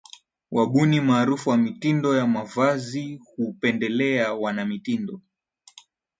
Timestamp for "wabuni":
0.51-1.01